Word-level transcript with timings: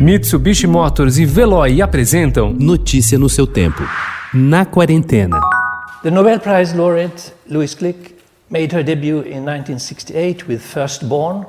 Mitsubishi 0.00 0.66
Motors 0.66 1.18
e 1.18 1.26
Veloy 1.26 1.82
apresentam 1.82 2.56
Notícia 2.58 3.18
no 3.18 3.28
seu 3.28 3.46
tempo. 3.46 3.82
Na 4.32 4.64
quarentena. 4.64 5.38
The 6.02 6.10
Nobel 6.10 6.40
Prize 6.40 6.74
laureate 6.74 7.34
Louise 7.46 7.74
Glück 7.76 8.14
made 8.48 8.74
her 8.74 8.82
debut 8.82 9.18
in 9.18 9.44
1968 9.44 10.48
with 10.48 10.62
Firstborn 10.62 11.44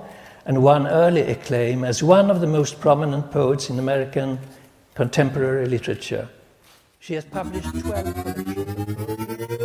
and 0.46 0.58
won 0.58 0.86
early 0.86 1.22
acclaim 1.22 1.86
as 1.86 2.04
one 2.04 2.30
of 2.30 2.42
the 2.42 2.46
most 2.48 2.82
prominent 2.82 3.32
poets 3.32 3.70
in 3.70 3.80
American 3.80 4.38
contemporary 4.96 5.66
literature. 5.68 6.28
She 7.00 7.14
has 7.14 7.24
published 7.24 7.72
12 7.72 9.61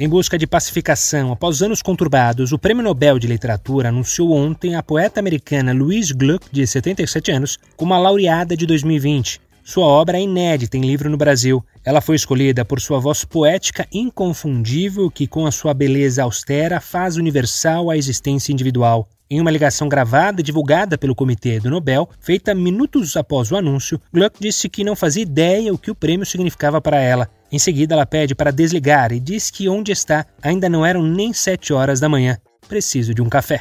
Em 0.00 0.08
busca 0.08 0.38
de 0.38 0.46
pacificação 0.46 1.32
após 1.32 1.60
anos 1.60 1.82
conturbados, 1.82 2.52
o 2.52 2.58
Prêmio 2.58 2.84
Nobel 2.84 3.18
de 3.18 3.26
Literatura 3.26 3.88
anunciou 3.88 4.30
ontem 4.30 4.76
a 4.76 4.82
poeta 4.82 5.18
americana 5.18 5.72
Louise 5.72 6.14
Gluck, 6.14 6.46
de 6.52 6.64
77 6.64 7.32
anos, 7.32 7.58
como 7.76 7.92
a 7.92 7.98
laureada 7.98 8.56
de 8.56 8.64
2020. 8.64 9.40
Sua 9.68 9.84
obra 9.84 10.16
é 10.16 10.22
inédita 10.22 10.78
em 10.78 10.80
livro 10.80 11.10
no 11.10 11.18
Brasil. 11.18 11.62
Ela 11.84 12.00
foi 12.00 12.16
escolhida 12.16 12.64
por 12.64 12.80
sua 12.80 12.98
voz 12.98 13.22
poética 13.22 13.86
inconfundível, 13.92 15.10
que, 15.10 15.26
com 15.26 15.44
a 15.44 15.50
sua 15.50 15.74
beleza 15.74 16.22
austera, 16.22 16.80
faz 16.80 17.18
universal 17.18 17.90
a 17.90 17.96
existência 17.98 18.50
individual. 18.50 19.06
Em 19.28 19.38
uma 19.38 19.50
ligação 19.50 19.86
gravada 19.86 20.40
e 20.40 20.42
divulgada 20.42 20.96
pelo 20.96 21.14
Comitê 21.14 21.60
do 21.60 21.68
Nobel, 21.68 22.08
feita 22.18 22.54
minutos 22.54 23.14
após 23.14 23.52
o 23.52 23.56
anúncio, 23.56 24.00
Gluck 24.10 24.38
disse 24.40 24.70
que 24.70 24.82
não 24.82 24.96
fazia 24.96 25.22
ideia 25.22 25.70
o 25.70 25.76
que 25.76 25.90
o 25.90 25.94
prêmio 25.94 26.24
significava 26.24 26.80
para 26.80 26.98
ela. 26.98 27.28
Em 27.52 27.58
seguida, 27.58 27.94
ela 27.94 28.06
pede 28.06 28.34
para 28.34 28.50
desligar 28.50 29.12
e 29.12 29.20
diz 29.20 29.50
que 29.50 29.68
onde 29.68 29.92
está 29.92 30.24
ainda 30.42 30.66
não 30.70 30.84
eram 30.84 31.02
nem 31.02 31.34
sete 31.34 31.74
horas 31.74 32.00
da 32.00 32.08
manhã. 32.08 32.38
Preciso 32.66 33.12
de 33.12 33.20
um 33.20 33.28
café. 33.28 33.60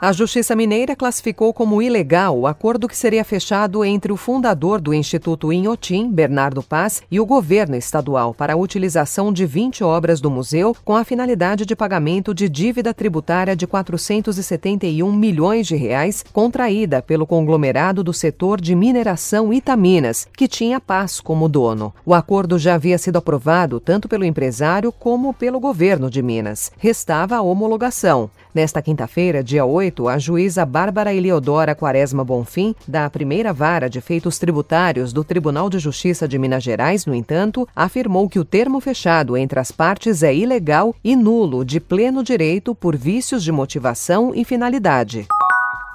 A 0.00 0.12
Justiça 0.12 0.54
Mineira 0.54 0.94
classificou 0.94 1.52
como 1.52 1.82
ilegal 1.82 2.38
o 2.38 2.46
acordo 2.46 2.86
que 2.86 2.96
seria 2.96 3.24
fechado 3.24 3.84
entre 3.84 4.12
o 4.12 4.16
fundador 4.16 4.80
do 4.80 4.94
Instituto 4.94 5.52
Inhotim, 5.52 6.08
Bernardo 6.08 6.62
Paz, 6.62 7.02
e 7.10 7.18
o 7.18 7.26
governo 7.26 7.74
estadual 7.74 8.32
para 8.32 8.52
a 8.52 8.56
utilização 8.56 9.32
de 9.32 9.44
20 9.44 9.82
obras 9.82 10.20
do 10.20 10.30
museu 10.30 10.72
com 10.84 10.94
a 10.94 11.02
finalidade 11.02 11.66
de 11.66 11.74
pagamento 11.74 12.32
de 12.32 12.48
dívida 12.48 12.94
tributária 12.94 13.56
de 13.56 13.66
471 13.66 15.12
milhões 15.12 15.66
de 15.66 15.74
reais 15.74 16.24
contraída 16.32 17.02
pelo 17.02 17.26
conglomerado 17.26 18.04
do 18.04 18.12
setor 18.12 18.60
de 18.60 18.76
mineração 18.76 19.52
Itaminas, 19.52 20.28
que 20.36 20.46
tinha 20.46 20.78
Paz 20.78 21.18
como 21.18 21.48
dono. 21.48 21.92
O 22.06 22.14
acordo 22.14 22.56
já 22.56 22.74
havia 22.74 22.98
sido 22.98 23.16
aprovado 23.16 23.80
tanto 23.80 24.08
pelo 24.08 24.24
empresário 24.24 24.92
como 24.92 25.34
pelo 25.34 25.58
governo 25.58 26.08
de 26.08 26.22
Minas. 26.22 26.70
Restava 26.78 27.34
a 27.34 27.42
homologação. 27.42 28.30
Nesta 28.54 28.80
quinta-feira, 28.80 29.44
dia 29.44 29.64
8, 29.64 30.08
a 30.08 30.18
juíza 30.18 30.64
Bárbara 30.64 31.12
Eleodora 31.12 31.74
Quaresma 31.74 32.24
Bonfim, 32.24 32.74
da 32.86 33.08
primeira 33.10 33.52
vara 33.52 33.88
de 33.90 34.00
feitos 34.00 34.38
tributários 34.38 35.12
do 35.12 35.22
Tribunal 35.22 35.68
de 35.68 35.78
Justiça 35.78 36.26
de 36.26 36.38
Minas 36.38 36.62
Gerais, 36.62 37.04
no 37.04 37.14
entanto, 37.14 37.68
afirmou 37.76 38.28
que 38.28 38.38
o 38.38 38.44
termo 38.44 38.80
fechado 38.80 39.36
entre 39.36 39.60
as 39.60 39.70
partes 39.70 40.22
é 40.22 40.34
ilegal 40.34 40.94
e 41.04 41.14
nulo 41.14 41.64
de 41.64 41.78
pleno 41.78 42.24
direito 42.24 42.74
por 42.74 42.96
vícios 42.96 43.44
de 43.44 43.52
motivação 43.52 44.32
e 44.34 44.44
finalidade. 44.44 45.26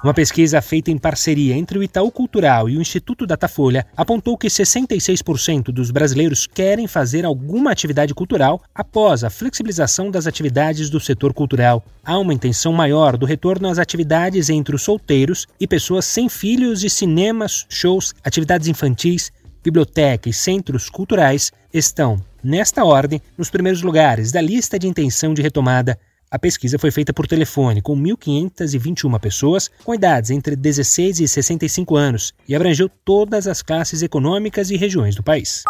Uma 0.04 0.12
pesquisa 0.12 0.60
feita 0.60 0.90
em 0.90 0.98
parceria 0.98 1.56
entre 1.56 1.78
o 1.78 1.82
Itaú 1.82 2.10
Cultural 2.10 2.68
e 2.68 2.76
o 2.76 2.80
Instituto 2.82 3.26
Datafolha 3.26 3.86
apontou 3.96 4.36
que 4.36 4.48
66% 4.48 5.72
dos 5.72 5.90
brasileiros 5.90 6.46
querem 6.46 6.86
fazer 6.86 7.24
alguma 7.24 7.72
atividade 7.72 8.12
cultural 8.12 8.62
após 8.74 9.24
a 9.24 9.30
flexibilização 9.30 10.10
das 10.10 10.26
atividades 10.26 10.90
do 10.90 11.00
setor 11.00 11.32
cultural. 11.32 11.82
Há 12.04 12.18
uma 12.18 12.34
intenção 12.34 12.70
maior 12.70 13.16
do 13.16 13.24
retorno 13.24 13.66
às 13.66 13.78
atividades 13.78 14.50
entre 14.50 14.76
os 14.76 14.82
solteiros 14.82 15.46
e 15.58 15.66
pessoas 15.66 16.04
sem 16.04 16.28
filhos 16.28 16.84
e 16.84 16.90
cinemas, 16.90 17.64
shows, 17.70 18.14
atividades 18.22 18.68
infantis, 18.68 19.32
biblioteca 19.62 20.28
e 20.28 20.34
centros 20.34 20.90
culturais 20.90 21.50
estão, 21.72 22.22
nesta 22.42 22.84
ordem, 22.84 23.22
nos 23.38 23.48
primeiros 23.48 23.80
lugares 23.80 24.30
da 24.30 24.42
lista 24.42 24.78
de 24.78 24.86
intenção 24.86 25.32
de 25.32 25.40
retomada 25.40 25.98
a 26.30 26.38
pesquisa 26.38 26.78
foi 26.78 26.90
feita 26.90 27.12
por 27.12 27.26
telefone 27.26 27.82
com 27.82 27.96
1.521 27.96 29.20
pessoas 29.20 29.70
com 29.84 29.94
idades 29.94 30.30
entre 30.30 30.56
16 30.56 31.20
e 31.20 31.28
65 31.28 31.96
anos 31.96 32.32
e 32.48 32.54
abrangeu 32.54 32.88
todas 33.04 33.46
as 33.46 33.62
classes 33.62 34.02
econômicas 34.02 34.70
e 34.70 34.76
regiões 34.76 35.14
do 35.14 35.22
país. 35.22 35.62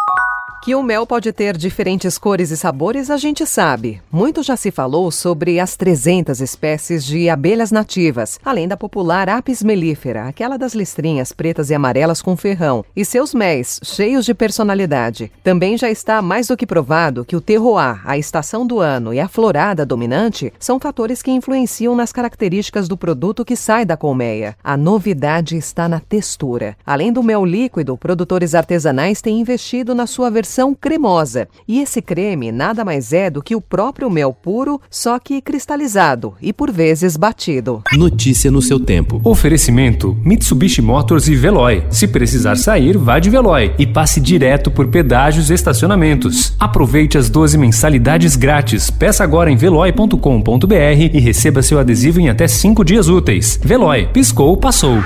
Que 0.65 0.73
o 0.73 0.81
mel 0.81 1.05
pode 1.05 1.31
ter 1.31 1.55
diferentes 1.55 2.17
cores 2.17 2.49
e 2.49 2.57
sabores, 2.57 3.11
a 3.11 3.17
gente 3.17 3.45
sabe. 3.45 4.01
Muito 4.11 4.41
já 4.41 4.57
se 4.57 4.71
falou 4.71 5.11
sobre 5.11 5.59
as 5.59 5.75
300 5.77 6.41
espécies 6.41 7.05
de 7.05 7.29
abelhas 7.29 7.71
nativas, 7.71 8.39
além 8.43 8.67
da 8.67 8.75
popular 8.75 9.29
Apis 9.29 9.61
mellifera, 9.61 10.27
aquela 10.27 10.57
das 10.57 10.73
listrinhas 10.73 11.31
pretas 11.31 11.69
e 11.69 11.75
amarelas 11.75 12.19
com 12.19 12.35
ferrão, 12.35 12.83
e 12.95 13.05
seus 13.05 13.31
méis, 13.31 13.79
cheios 13.83 14.25
de 14.25 14.33
personalidade. 14.33 15.31
Também 15.43 15.77
já 15.77 15.91
está 15.91 16.19
mais 16.19 16.47
do 16.47 16.57
que 16.57 16.65
provado 16.65 17.23
que 17.23 17.35
o 17.35 17.41
terroir, 17.41 18.01
a 18.03 18.17
estação 18.17 18.65
do 18.65 18.79
ano 18.79 19.13
e 19.13 19.19
a 19.19 19.27
florada 19.27 19.85
dominante 19.85 20.51
são 20.59 20.79
fatores 20.79 21.21
que 21.21 21.29
influenciam 21.29 21.95
nas 21.95 22.11
características 22.11 22.87
do 22.87 22.97
produto 22.97 23.45
que 23.45 23.55
sai 23.55 23.85
da 23.85 23.95
colmeia. 23.95 24.57
A 24.63 24.75
novidade 24.75 25.57
está 25.57 25.87
na 25.87 25.99
textura. 25.99 26.75
Além 26.83 27.13
do 27.13 27.21
mel 27.21 27.45
líquido, 27.45 27.95
produtores 27.95 28.55
artesanais 28.55 29.21
têm 29.21 29.39
investido 29.39 29.93
na 29.93 30.07
sua 30.07 30.31
versão 30.31 30.54
versão 30.55 30.73
cremosa. 30.73 31.47
E 31.67 31.81
esse 31.81 32.01
creme 32.01 32.51
nada 32.51 32.85
mais 32.85 33.11
é 33.11 33.29
do 33.29 33.41
que 33.41 33.55
o 33.55 33.61
próprio 33.61 34.09
mel 34.09 34.33
puro, 34.33 34.79
só 34.89 35.19
que 35.19 35.41
cristalizado 35.41 36.33
e 36.41 36.53
por 36.53 36.71
vezes 36.71 37.17
batido. 37.17 37.83
Notícia 37.93 38.49
no 38.49 38.61
seu 38.61 38.79
tempo. 38.79 39.19
Oferecimento: 39.23 40.17
Mitsubishi 40.23 40.81
Motors 40.81 41.27
e 41.27 41.35
Veloy. 41.35 41.83
Se 41.89 42.07
precisar 42.07 42.55
sair, 42.55 42.97
vá 42.97 43.19
de 43.19 43.29
Veloy 43.29 43.73
e 43.77 43.85
passe 43.85 44.21
direto 44.21 44.71
por 44.71 44.87
pedágios 44.87 45.49
e 45.49 45.53
estacionamentos. 45.53 46.53
Aproveite 46.59 47.17
as 47.17 47.29
12 47.29 47.57
mensalidades 47.57 48.35
grátis. 48.35 48.89
Peça 48.89 49.23
agora 49.23 49.51
em 49.51 49.57
veloy.com.br 49.57 50.75
e 51.13 51.19
receba 51.19 51.61
seu 51.61 51.79
adesivo 51.79 52.19
em 52.19 52.29
até 52.29 52.47
5 52.47 52.83
dias 52.85 53.09
úteis. 53.09 53.59
Veloy, 53.61 54.07
piscou, 54.13 54.55
passou. 54.55 55.03